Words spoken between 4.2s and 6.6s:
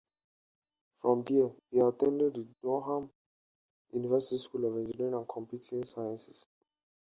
School of Engineering and Computing Sciences.